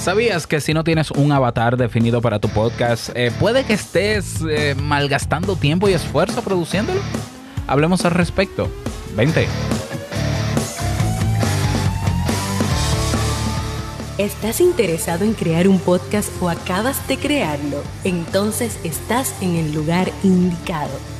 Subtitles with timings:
[0.00, 4.40] ¿Sabías que si no tienes un avatar definido para tu podcast, eh, puede que estés
[4.48, 7.02] eh, malgastando tiempo y esfuerzo produciéndolo?
[7.66, 8.70] Hablemos al respecto.
[9.14, 9.46] Vente.
[14.16, 17.82] ¿Estás interesado en crear un podcast o acabas de crearlo?
[18.02, 21.19] Entonces estás en el lugar indicado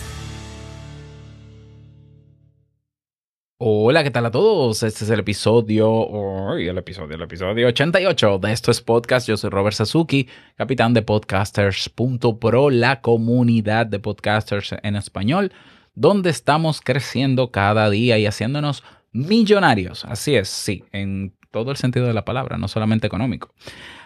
[3.63, 4.81] Hola, ¿qué tal a todos?
[4.81, 9.27] Este es el episodio, el episodio, el episodio 88 de Esto es Podcast.
[9.27, 15.51] Yo soy Robert Sasuki, capitán de podcasters.pro, la comunidad de podcasters en español,
[15.93, 20.05] donde estamos creciendo cada día y haciéndonos millonarios.
[20.05, 23.53] Así es, sí, en todo el sentido de la palabra, no solamente económico.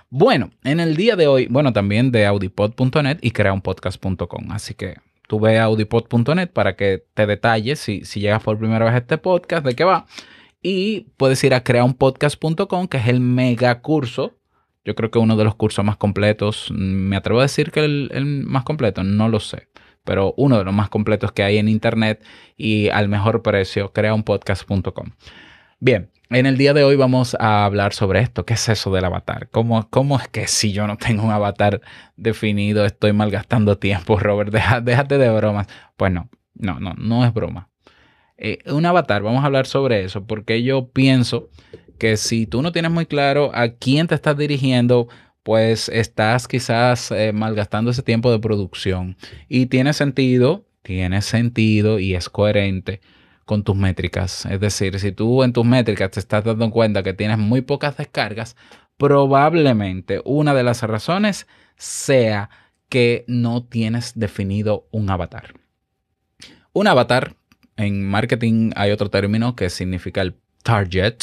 [0.09, 4.51] Bueno, en el día de hoy, bueno, también de audipod.net y creaunpodcast.com.
[4.51, 8.93] Así que tú ve audipod.net para que te detalles si, si llegas por primera vez
[8.93, 10.05] a este podcast, de qué va.
[10.61, 14.37] Y puedes ir a creaunpodcast.com, que es el mega curso.
[14.83, 18.09] Yo creo que uno de los cursos más completos, me atrevo a decir que el,
[18.13, 19.67] el más completo, no lo sé,
[20.03, 22.23] pero uno de los más completos que hay en Internet
[22.55, 25.11] y al mejor precio, creaunpodcast.com.
[25.79, 28.45] Bien, en el día de hoy vamos a hablar sobre esto.
[28.45, 29.49] ¿Qué es eso del avatar?
[29.49, 31.81] ¿Cómo, cómo es que si yo no tengo un avatar
[32.15, 34.51] definido estoy malgastando tiempo, Robert?
[34.51, 35.67] déjate de bromas.
[35.97, 37.69] Pues no, no, no, no es broma.
[38.37, 41.49] Eh, un avatar, vamos a hablar sobre eso, porque yo pienso
[41.97, 45.07] que si tú no tienes muy claro a quién te estás dirigiendo,
[45.43, 49.15] pues estás quizás eh, malgastando ese tiempo de producción.
[49.47, 52.99] Y tiene sentido, tiene sentido y es coherente
[53.45, 54.45] con tus métricas.
[54.45, 57.95] Es decir, si tú en tus métricas te estás dando cuenta que tienes muy pocas
[57.97, 58.55] descargas,
[58.97, 61.47] probablemente una de las razones
[61.77, 62.49] sea
[62.89, 65.53] que no tienes definido un avatar.
[66.73, 67.35] Un avatar,
[67.77, 71.15] en marketing hay otro término que significa el target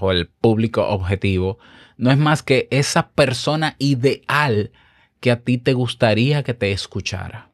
[0.00, 1.58] o el público objetivo.
[1.96, 4.72] No es más que esa persona ideal
[5.20, 7.50] que a ti te gustaría que te escuchara.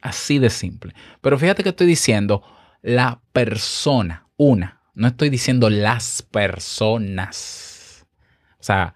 [0.00, 0.94] Así de simple.
[1.20, 2.42] Pero fíjate que estoy diciendo
[2.82, 4.80] la persona, una.
[4.94, 8.06] No estoy diciendo las personas.
[8.58, 8.94] O sea,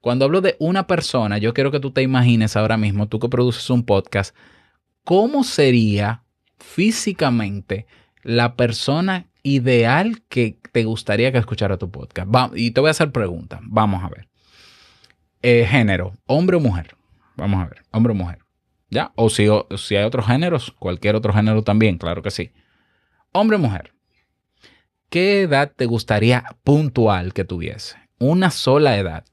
[0.00, 3.28] cuando hablo de una persona, yo quiero que tú te imagines ahora mismo, tú que
[3.28, 4.34] produces un podcast,
[5.04, 6.22] ¿cómo sería
[6.58, 7.86] físicamente
[8.22, 12.28] la persona ideal que te gustaría que escuchara tu podcast?
[12.54, 13.60] y te voy a hacer preguntas.
[13.62, 14.28] Vamos a ver.
[15.42, 16.96] Eh, género, hombre o mujer.
[17.36, 18.38] Vamos a ver, hombre o mujer.
[18.90, 19.12] ¿Ya?
[19.14, 22.50] O si, o si hay otros géneros, cualquier otro género también, claro que sí.
[23.32, 23.92] Hombre o mujer,
[25.10, 27.96] ¿qué edad te gustaría puntual que tuviese?
[28.18, 29.24] Una sola edad.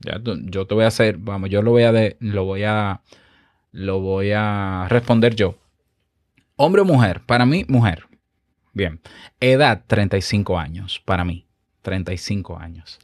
[0.00, 3.02] Yo te voy a hacer, vamos, yo lo voy a, de, lo voy a,
[3.72, 5.56] lo voy a responder yo.
[6.56, 8.04] Hombre o mujer, para mí, mujer.
[8.72, 9.00] Bien.
[9.40, 11.46] Edad, 35 años, para mí.
[11.82, 12.98] 35 años.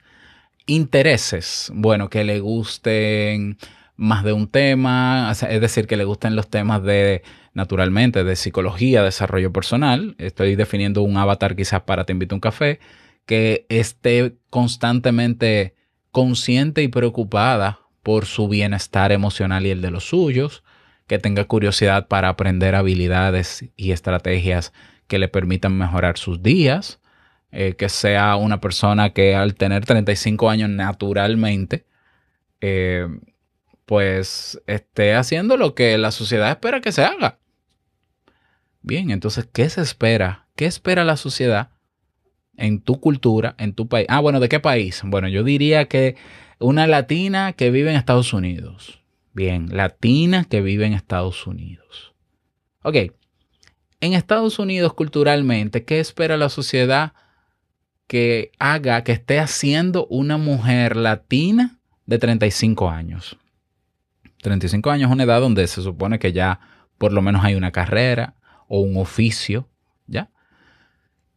[0.67, 3.59] Intereses, bueno, que le gusten
[3.97, 7.23] más de un tema, es decir, que le gusten los temas de,
[7.53, 10.17] naturalmente, de psicología, desarrollo personal.
[10.19, 12.81] Estoy definiendo un avatar quizás para Te invito a un café,
[13.27, 15.75] que esté constantemente
[16.11, 20.63] consciente y preocupada por su bienestar emocional y el de los suyos,
[21.07, 24.73] que tenga curiosidad para aprender habilidades y estrategias
[25.07, 27.01] que le permitan mejorar sus días,
[27.53, 31.87] eh, que sea una persona que al tener 35 años naturalmente,
[32.61, 33.07] eh,
[33.87, 37.39] pues esté haciendo lo que la sociedad espera que se haga.
[38.83, 40.47] Bien, entonces, ¿qué se espera?
[40.57, 41.71] ¿Qué espera la sociedad
[42.57, 44.07] en tu cultura, en tu país?
[44.11, 45.03] Ah, bueno, ¿de qué país?
[45.05, 46.17] Bueno, yo diría que
[46.59, 49.01] una latina que vive en Estados Unidos.
[49.33, 52.15] Bien, latina que vive en Estados Unidos.
[52.83, 52.97] Ok,
[54.01, 57.15] en Estados Unidos culturalmente, ¿qué espera la sociedad
[58.07, 63.39] que haga, que esté haciendo una mujer latina de 35 años?
[64.45, 66.61] 35 años es una edad donde se supone que ya
[66.99, 68.35] por lo menos hay una carrera
[68.69, 69.69] o un oficio,
[70.07, 70.31] ¿ya?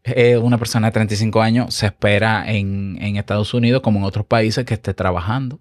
[0.04, 4.25] Eh, una persona de 35 años se espera en, en, Estados Unidos como en otros
[4.25, 5.59] países que esté trabajando,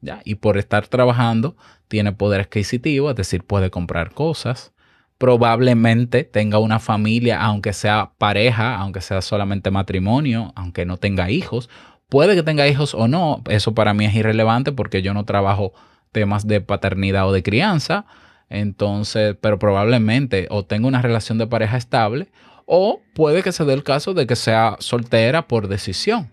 [0.00, 0.20] ¿ya?
[0.24, 1.56] Y por estar trabajando
[1.88, 4.72] tiene poder adquisitivo, es decir, puede comprar cosas.
[5.18, 11.70] Probablemente tenga una familia, aunque sea pareja, aunque sea solamente matrimonio, aunque no tenga hijos.
[12.08, 15.72] Puede que tenga hijos o no, eso para mí es irrelevante porque yo no trabajo
[16.12, 18.06] temas de paternidad o de crianza.
[18.48, 22.28] Entonces, pero probablemente o tenga una relación de pareja estable
[22.66, 26.30] o puede que se dé el caso de que sea soltera por decisión.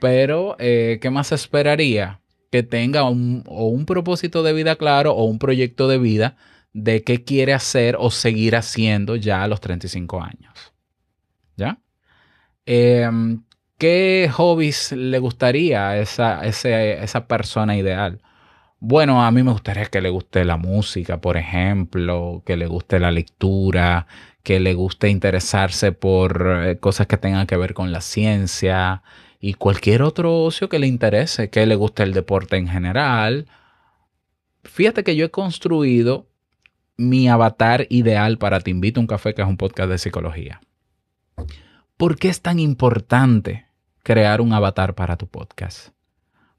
[0.00, 2.20] Pero, eh, ¿qué más esperaría?
[2.50, 6.36] Que tenga un, o un propósito de vida claro o un proyecto de vida
[6.72, 10.72] de qué quiere hacer o seguir haciendo ya a los 35 años.
[11.56, 11.78] ¿Ya?
[12.66, 13.42] Em,
[13.78, 18.20] ¿Qué hobbies le gustaría a esa, esa persona ideal?
[18.82, 22.98] Bueno, a mí me gustaría que le guste la música, por ejemplo, que le guste
[22.98, 24.06] la lectura,
[24.42, 29.02] que le guste interesarse por eh, cosas que tengan que ver con la ciencia
[29.38, 33.48] y cualquier otro ocio que le interese, que le guste el deporte en general.
[34.64, 36.26] Fíjate que yo he construido
[36.96, 40.60] mi avatar ideal para Te invito a un café, que es un podcast de psicología.
[41.98, 43.66] ¿Por qué es tan importante
[44.02, 45.90] crear un avatar para tu podcast?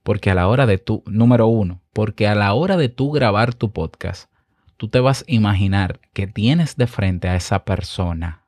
[0.04, 3.54] Porque a la hora de tu, número uno, porque a la hora de tú grabar
[3.54, 4.32] tu podcast,
[4.78, 8.46] tú te vas a imaginar que tienes de frente a esa persona.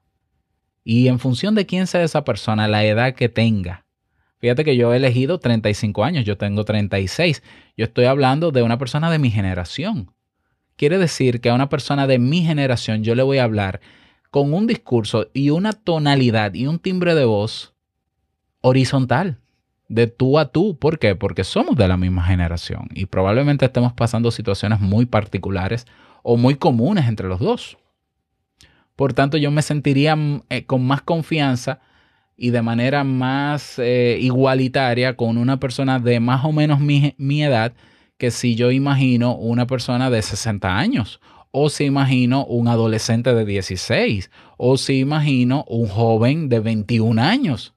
[0.84, 3.86] Y en función de quién sea esa persona, la edad que tenga.
[4.40, 7.42] Fíjate que yo he elegido 35 años, yo tengo 36.
[7.78, 10.12] Yo estoy hablando de una persona de mi generación.
[10.76, 13.80] Quiere decir que a una persona de mi generación yo le voy a hablar
[14.32, 17.76] con un discurso y una tonalidad y un timbre de voz
[18.62, 19.40] horizontal,
[19.94, 20.78] de tú a tú.
[20.78, 21.16] ¿Por qué?
[21.16, 25.86] Porque somos de la misma generación y probablemente estemos pasando situaciones muy particulares
[26.24, 27.78] o muy comunes entre los dos.
[28.96, 31.80] Por tanto, yo me sentiría mm, eh, con más confianza
[32.36, 37.44] y de manera más eh, igualitaria con una persona de más o menos mi, mi
[37.44, 37.74] edad
[38.18, 41.20] que si yo imagino una persona de 60 años,
[41.52, 47.76] o si imagino un adolescente de 16, o si imagino un joven de 21 años.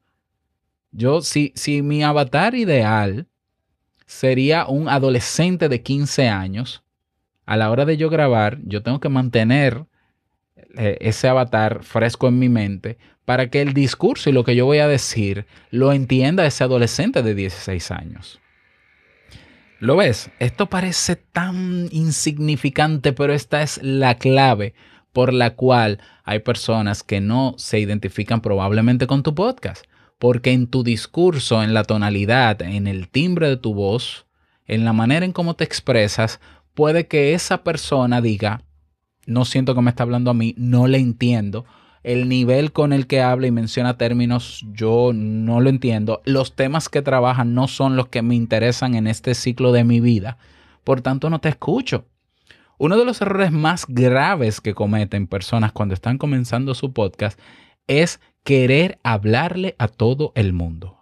[0.96, 3.26] Yo, si, si mi avatar ideal
[4.06, 6.84] sería un adolescente de 15 años,
[7.44, 9.84] a la hora de yo grabar, yo tengo que mantener
[10.78, 12.96] eh, ese avatar fresco en mi mente
[13.26, 17.22] para que el discurso y lo que yo voy a decir lo entienda ese adolescente
[17.22, 18.40] de 16 años.
[19.80, 20.30] ¿Lo ves?
[20.38, 24.72] Esto parece tan insignificante, pero esta es la clave
[25.12, 29.84] por la cual hay personas que no se identifican probablemente con tu podcast.
[30.18, 34.26] Porque en tu discurso, en la tonalidad, en el timbre de tu voz,
[34.66, 36.40] en la manera en cómo te expresas,
[36.74, 38.62] puede que esa persona diga,
[39.26, 41.66] no siento que me está hablando a mí, no le entiendo,
[42.02, 46.22] el nivel con el que habla y menciona términos yo no lo entiendo.
[46.24, 49.98] Los temas que trabajan no son los que me interesan en este ciclo de mi
[49.98, 50.38] vida.
[50.84, 52.06] Por tanto, no te escucho.
[52.78, 57.40] Uno de los errores más graves que cometen personas cuando están comenzando su podcast
[57.86, 60.96] es querer hablarle a todo el mundo.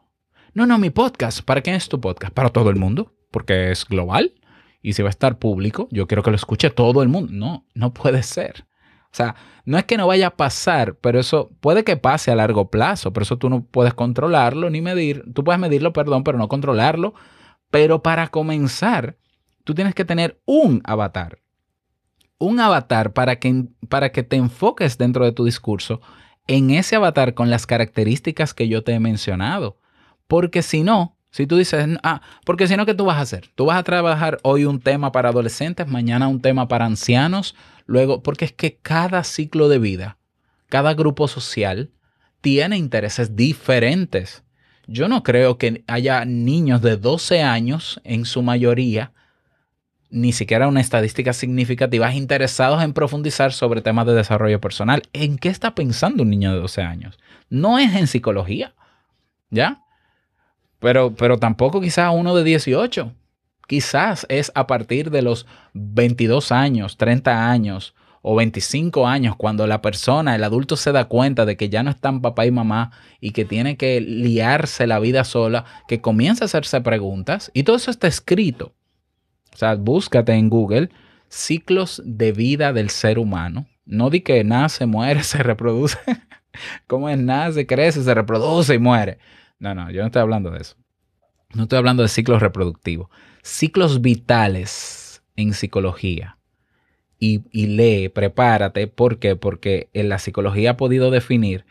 [0.55, 1.43] No, no, mi podcast.
[1.43, 2.33] ¿Para qué es tu podcast?
[2.33, 4.33] Para todo el mundo, porque es global.
[4.81, 7.33] Y si va a estar público, yo quiero que lo escuche todo el mundo.
[7.33, 8.67] No, no puede ser.
[9.15, 9.35] O sea,
[9.65, 13.13] no es que no vaya a pasar, pero eso puede que pase a largo plazo,
[13.13, 15.25] pero eso tú no puedes controlarlo ni medir.
[15.35, 17.15] Tú puedes medirlo, perdón, pero no controlarlo.
[17.71, 19.17] Pero para comenzar,
[19.65, 21.39] tú tienes que tener un avatar.
[22.39, 26.01] Un avatar para que, para que te enfoques dentro de tu discurso
[26.47, 29.79] en ese avatar con las características que yo te he mencionado.
[30.27, 33.51] Porque si no, si tú dices, ah, porque si no, ¿qué tú vas a hacer?
[33.55, 37.55] Tú vas a trabajar hoy un tema para adolescentes, mañana un tema para ancianos,
[37.87, 40.19] luego, porque es que cada ciclo de vida,
[40.69, 41.91] cada grupo social
[42.41, 44.45] tiene intereses diferentes.
[44.87, 49.13] Yo no creo que haya niños de 12 años, en su mayoría,
[50.15, 55.03] ni siquiera una estadística significativa, interesados en profundizar sobre temas de desarrollo personal.
[55.13, 57.19] ¿En qué está pensando un niño de 12 años?
[57.51, 58.75] No es en psicología,
[59.51, 59.83] ¿ya?
[60.79, 63.13] Pero, pero tampoco quizás uno de 18.
[63.67, 69.83] Quizás es a partir de los 22 años, 30 años o 25 años cuando la
[69.83, 73.33] persona, el adulto se da cuenta de que ya no están papá y mamá y
[73.33, 77.91] que tiene que liarse la vida sola, que comienza a hacerse preguntas y todo eso
[77.91, 78.75] está escrito.
[79.55, 80.91] O sea, búscate en Google
[81.29, 83.67] ciclos de vida del ser humano.
[83.87, 85.99] No di que nace, muere, se reproduce.
[86.87, 87.19] ¿Cómo es?
[87.19, 89.19] Nace, crece, se reproduce y muere.
[89.59, 90.77] No, no, yo no estoy hablando de eso.
[91.55, 93.09] No estoy hablando de ciclos reproductivos.
[93.43, 96.39] Ciclos vitales en psicología.
[97.19, 98.87] Y, lee, prepárate.
[98.87, 99.35] ¿Por qué?
[99.35, 101.65] Porque en la psicología ha podido definir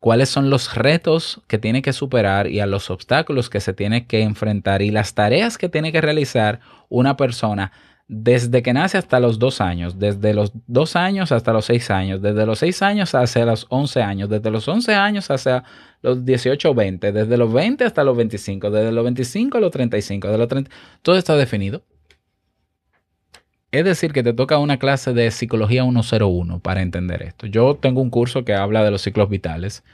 [0.00, 4.06] cuáles son los retos que tiene que superar y a los obstáculos que se tiene
[4.06, 7.70] que enfrentar y las tareas que tiene que realizar una persona
[8.08, 12.20] desde que nace hasta los dos años, desde los dos años hasta los seis años,
[12.20, 15.62] desde los seis años hasta los once años, desde los once años hasta
[16.02, 19.70] los 18 o 20, desde los 20 hasta los 25, desde los 25 a los
[19.70, 20.70] 35, de los 30,
[21.02, 21.84] todo está definido.
[23.72, 27.46] Es decir, que te toca una clase de psicología 101 para entender esto.
[27.46, 29.84] Yo tengo un curso que habla de los ciclos vitales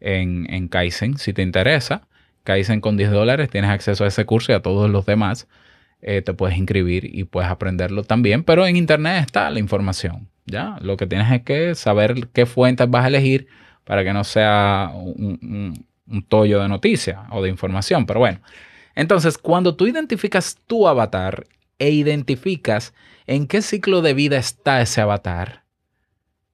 [0.00, 1.18] en, en Kaizen.
[1.18, 2.06] Si te interesa,
[2.44, 5.48] Kaizen con 10 dólares, tienes acceso a ese curso y a todos los demás.
[6.02, 10.28] Eh, te puedes inscribir y puedes aprenderlo también, pero en internet está la información.
[10.44, 10.76] ¿ya?
[10.80, 13.48] Lo que tienes es que saber qué fuentes vas a elegir
[13.84, 18.06] para que no sea un, un tollo de noticias o de información.
[18.06, 18.40] Pero bueno,
[18.94, 21.44] entonces cuando tú identificas tu avatar
[21.78, 22.94] e identificas
[23.26, 25.64] en qué ciclo de vida está ese avatar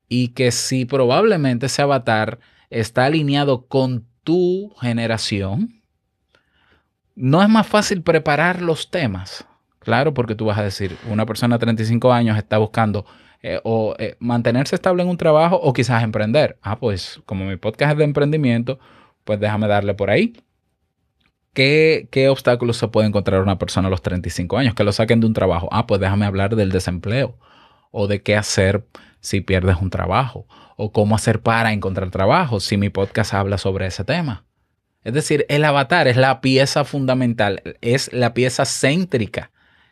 [0.08, 2.38] y que si probablemente ese avatar
[2.70, 5.82] está alineado con tu generación,
[7.14, 9.46] no es más fácil preparar los temas.
[9.78, 13.04] Claro, porque tú vas a decir, una persona de 35 años está buscando
[13.42, 16.58] eh, o eh, mantenerse estable en un trabajo o quizás emprender.
[16.62, 18.78] Ah, pues como mi podcast es de emprendimiento,
[19.24, 20.34] pues déjame darle por ahí.
[21.54, 24.74] ¿Qué, ¿Qué, obstáculos se puede encontrar una persona a los 35 años?
[24.74, 25.68] Que lo saquen de un trabajo.
[25.70, 27.36] Ah, pues déjame hablar del desempleo
[27.90, 28.86] o de qué hacer
[29.20, 33.86] si pierdes un trabajo o cómo hacer para encontrar trabajo si mi podcast habla sobre
[33.86, 34.44] ese tema.
[35.04, 39.50] Es decir, el avatar es la pieza fundamental, es la pieza céntrica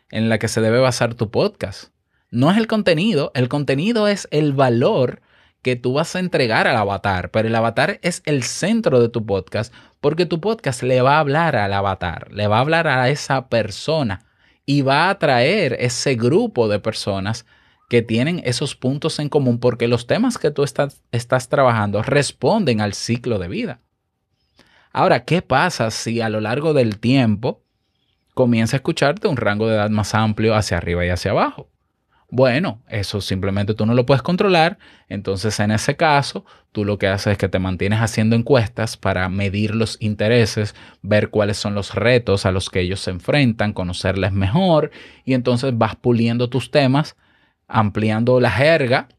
[0.09, 1.91] en la que se debe basar tu podcast.
[2.29, 5.21] No es el contenido, el contenido es el valor
[5.61, 9.25] que tú vas a entregar al avatar, pero el avatar es el centro de tu
[9.25, 13.09] podcast porque tu podcast le va a hablar al avatar, le va a hablar a
[13.09, 14.25] esa persona
[14.65, 17.45] y va a atraer ese grupo de personas
[17.87, 22.93] que tienen esos puntos en común porque los temas que tú estás, trabajando responden al
[22.93, 23.79] ciclo de vida.
[24.93, 27.61] Ahora, ¿qué pasa si a lo largo del tiempo
[28.33, 31.69] comienza a escucharte un rango de edad más amplio hacia arriba y hacia abajo?
[32.29, 34.77] Bueno, eso simplemente tú no lo puedes controlar.
[35.09, 39.27] Entonces, en ese caso, tú lo que haces es que te mantienes haciendo encuestas para
[39.29, 44.31] medir los intereses, ver cuáles son los retos a los que ellos se enfrentan, conocerles
[44.31, 44.91] mejor
[45.25, 47.17] y entonces vas puliendo tus temas,
[47.67, 49.09] ampliando la jerga,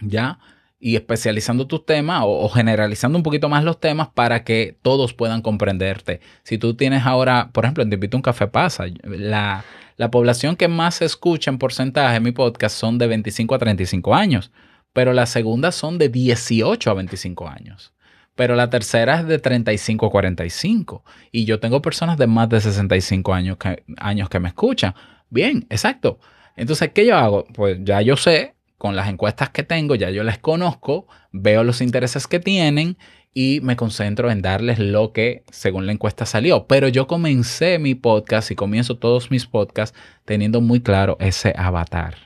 [0.00, 0.38] ¿ya?
[0.80, 5.42] Y especializando tus temas o, generalizando un poquito más los temas para que todos puedan
[5.42, 6.20] comprenderte.
[6.44, 9.64] Si tú tienes ahora, por ejemplo, en Te invito un café pasa, la
[9.98, 13.58] la población que más se escucha en porcentaje en mi podcast son de 25 a
[13.58, 14.52] 35 años,
[14.98, 17.94] pero la segunda son de 18 a 25 años.
[18.34, 21.04] Pero la tercera es de 35 a 45.
[21.30, 24.96] Y yo tengo personas de más de 65 años que, años que me escuchan.
[25.30, 26.18] Bien, exacto.
[26.56, 27.44] Entonces, ¿qué yo hago?
[27.54, 31.80] Pues ya yo sé, con las encuestas que tengo, ya yo les conozco, veo los
[31.80, 32.98] intereses que tienen
[33.32, 36.66] y me concentro en darles lo que según la encuesta salió.
[36.66, 42.16] Pero yo comencé mi podcast y comienzo todos mis podcasts teniendo muy claro ese avatar.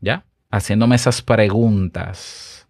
[0.00, 0.24] ¿Ya?
[0.56, 2.66] Haciéndome esas preguntas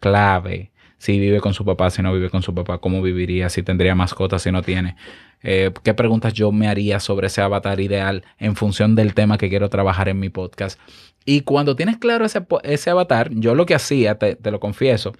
[0.00, 0.72] clave.
[0.96, 3.94] Si vive con su papá, si no vive con su papá, cómo viviría, si tendría
[3.94, 4.96] mascotas, si no tiene.
[5.42, 9.50] Eh, ¿Qué preguntas yo me haría sobre ese avatar ideal en función del tema que
[9.50, 10.80] quiero trabajar en mi podcast?
[11.26, 15.12] Y cuando tienes claro ese, ese avatar, yo lo que hacía, te, te lo confieso,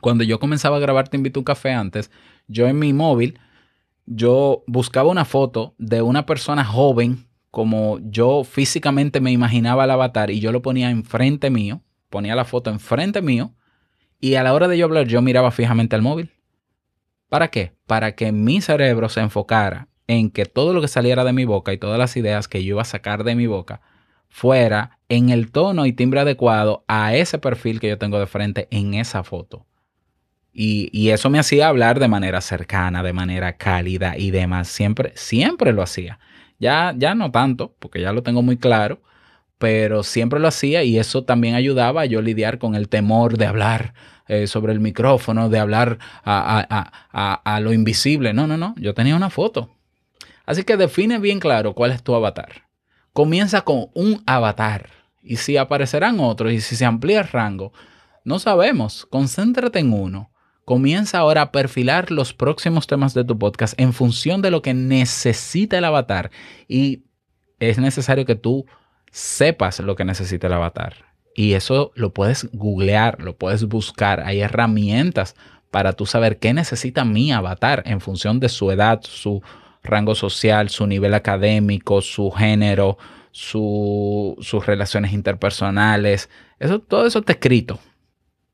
[0.00, 2.10] cuando yo comenzaba a grabar Te invito a un café antes,
[2.48, 3.38] yo en mi móvil,
[4.04, 7.25] yo buscaba una foto de una persona joven,
[7.56, 12.44] como yo físicamente me imaginaba el avatar, y yo lo ponía enfrente mío, ponía la
[12.44, 13.54] foto enfrente mío,
[14.20, 16.32] y a la hora de yo hablar, yo miraba fijamente al móvil.
[17.30, 17.72] ¿Para qué?
[17.86, 21.72] Para que mi cerebro se enfocara en que todo lo que saliera de mi boca
[21.72, 23.80] y todas las ideas que yo iba a sacar de mi boca
[24.28, 28.68] fuera en el tono y timbre adecuado a ese perfil que yo tengo de frente
[28.70, 29.64] en esa foto.
[30.52, 34.68] Y, eso me hacía hablar de manera cercana, de manera cálida y demás.
[34.68, 36.18] Siempre, siempre lo hacía.
[36.58, 39.00] Ya, ya no tanto, porque ya lo tengo muy claro,
[39.58, 43.46] pero siempre lo hacía y eso también ayudaba a yo lidiar con el temor de
[43.46, 43.94] hablar
[44.28, 48.32] eh, sobre el micrófono, de hablar a, lo invisible.
[48.32, 49.70] No, no, no, yo tenía una foto.
[50.44, 52.66] Así que define bien claro cuál es tu avatar.
[53.12, 54.90] Comienza con un avatar
[55.22, 57.72] y si aparecerán otros y si se amplía el rango,
[58.24, 59.06] no sabemos.
[59.06, 60.30] Concéntrate en uno
[60.66, 64.74] Comienza ahora a perfilar los próximos temas de tu podcast en función de lo que
[64.74, 66.32] necesita el avatar.
[66.66, 67.04] Y
[67.60, 68.66] es necesario que tú
[69.12, 71.04] sepas lo que necesita el avatar.
[71.36, 74.24] Y eso lo puedes googlear, lo puedes buscar.
[74.26, 75.36] Hay herramientas
[75.70, 79.44] para tú saber qué necesita mi avatar en función de su edad, su
[79.84, 82.98] rango social, su nivel académico, su género,
[83.30, 86.28] sus relaciones interpersonales.
[86.58, 87.78] Eso, todo eso está escrito.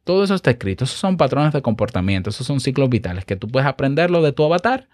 [0.04, 0.85] Todo eso está escrito.
[0.85, 2.30] Esos son patrones de comportamiento.
[2.30, 4.88] Esos son ciclos vitales que tú puedes aprenderlo de tu avatar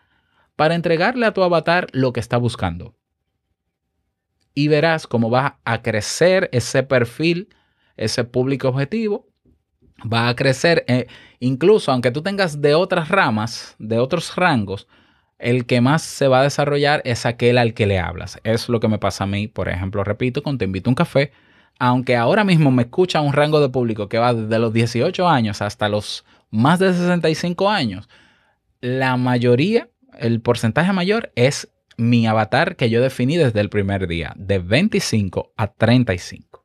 [0.56, 2.94] para entregarle a tu avatar lo que está buscando.
[4.54, 7.48] Y verás cómo va a crecer ese perfil,
[7.96, 9.26] ese público objetivo.
[10.00, 11.06] Va a crecer, eh,
[11.40, 14.88] incluso aunque tú tengas de otras ramas, de otros rangos,
[15.38, 18.38] el que más se va a desarrollar es aquel al que le hablas.
[18.42, 20.96] Es lo que me pasa a mí, por ejemplo, repito, cuando te invito a un
[20.96, 21.32] café,
[21.78, 25.62] aunque ahora mismo me escucha un rango de público que va desde los 18 años
[25.62, 28.08] hasta los más de 65 años,
[28.80, 34.32] la mayoría, el porcentaje mayor es mi avatar que yo definí desde el primer día,
[34.36, 36.64] de 25 a 35.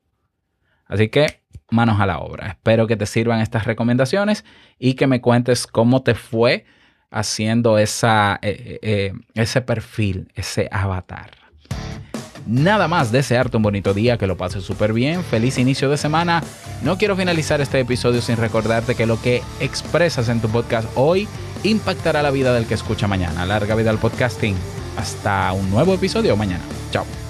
[0.86, 2.48] Así que manos a la obra.
[2.48, 4.46] Espero que te sirvan estas recomendaciones
[4.77, 6.65] y que me cuentes cómo te fue
[7.10, 11.32] haciendo esa, eh, eh, eh, ese perfil, ese avatar.
[12.45, 16.43] Nada más desearte un bonito día, que lo pases súper bien, feliz inicio de semana.
[16.83, 21.27] No quiero finalizar este episodio sin recordarte que lo que expresas en tu podcast hoy
[21.63, 23.45] impactará la vida del que escucha mañana.
[23.45, 24.55] Larga vida al podcasting.
[24.97, 26.63] Hasta un nuevo episodio mañana.
[26.91, 27.23] Chao.